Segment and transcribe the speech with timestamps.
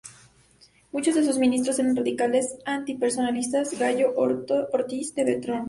[0.91, 5.59] Muchos de sus ministros eran radicales antipersonalistas: Gallo, Ortiz, Le Breton.